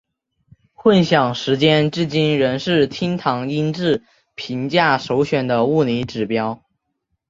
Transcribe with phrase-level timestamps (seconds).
[0.73, 6.63] 混响时间至今仍是厅堂音质评价首选的物理指标。